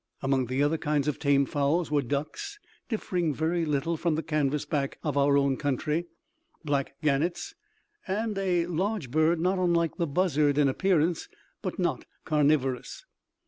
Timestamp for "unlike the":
9.59-10.07